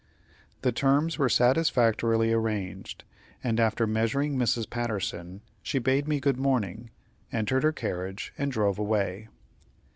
The 0.63 0.71
terms 0.71 1.19
were 1.19 1.29
satisfactorily 1.29 2.33
arranged, 2.33 3.03
and 3.43 3.59
after 3.59 3.85
measuring 3.85 4.35
Mrs. 4.35 4.67
Patterson, 4.67 5.41
she 5.61 5.77
bade 5.77 6.07
me 6.07 6.19
good 6.19 6.37
morning, 6.39 6.89
entered 7.31 7.61
her 7.61 7.71
carriage, 7.71 8.33
and 8.35 8.51
drove 8.51 8.79
away. 8.79 9.27